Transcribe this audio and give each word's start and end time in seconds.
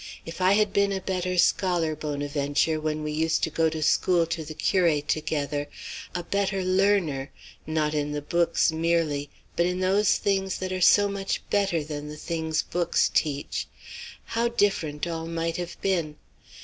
If 0.25 0.41
I 0.41 0.53
had 0.53 0.73
been 0.73 0.91
a 0.91 0.99
better 0.99 1.37
scholar, 1.37 1.95
Bonaventure, 1.95 2.81
when 2.81 3.03
we 3.03 3.11
used 3.11 3.43
to 3.43 3.51
go 3.51 3.69
to 3.69 3.83
school 3.83 4.25
to 4.25 4.43
the 4.43 4.55
curé 4.55 5.05
together 5.05 5.67
a 6.15 6.23
better 6.23 6.63
learner 6.63 7.29
not 7.67 7.93
in 7.93 8.11
the 8.11 8.23
books 8.23 8.71
merely, 8.71 9.29
but 9.55 9.67
in 9.67 9.79
those 9.79 10.17
things 10.17 10.57
that 10.57 10.71
are 10.71 10.81
so 10.81 11.07
much 11.07 11.47
better 11.51 11.83
than 11.83 12.07
the 12.07 12.17
things 12.17 12.63
books 12.63 13.11
teach 13.13 13.67
how 14.23 14.47
different 14.47 15.05
all 15.05 15.27
might 15.27 15.57
have 15.57 15.79
been! 15.83 16.15